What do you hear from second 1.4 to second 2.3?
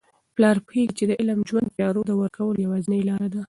د ژوند د تیارو د